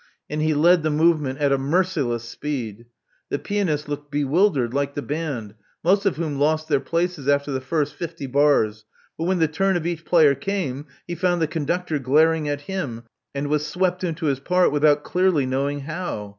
And 0.31 0.41
he 0.41 0.55
led 0.55 0.81
the 0.81 0.89
movement 0.89 1.37
at 1.37 1.51
a 1.51 1.59
merciless 1.59 2.23
speed. 2.23 2.87
The 3.29 3.37
pianist 3.37 3.87
looked 3.87 4.09
bewildered, 4.09 4.73
like 4.73 4.95
the 4.95 5.03
band, 5.03 5.53
most 5.83 6.07
of 6.07 6.15
whom 6.15 6.39
lost 6.39 6.67
their 6.67 6.79
places 6.79 7.27
after 7.27 7.51
the 7.51 7.61
first 7.61 7.93
fifty 7.93 8.25
bars; 8.25 8.85
but 9.15 9.25
when 9.25 9.37
the 9.37 9.47
turn 9.47 9.77
of 9.77 9.85
each 9.85 10.03
player 10.03 10.33
came, 10.33 10.87
he 11.05 11.13
found 11.13 11.39
the 11.39 11.45
conductor 11.45 11.99
glaring 11.99 12.49
at 12.49 12.61
him, 12.61 13.03
and 13.35 13.45
was 13.47 13.63
swept 13.67 14.03
into 14.03 14.25
his 14.25 14.39
part 14.39 14.71
without 14.71 15.03
clearly 15.03 15.45
knowing 15.45 15.81
how. 15.81 16.29